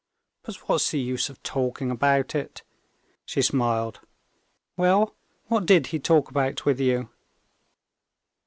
But 0.41 0.55
what's 0.67 0.89
the 0.89 0.99
use 0.99 1.29
of 1.29 1.43
talking 1.43 1.91
about 1.91 2.33
it?" 2.33 2.63
She 3.23 3.43
smiled. 3.43 3.99
"Well, 4.75 5.13
what 5.45 5.67
did 5.67 5.85
he 5.93 5.99
talk 5.99 6.27
about 6.27 6.65
with 6.65 6.79
you?" 6.79 7.09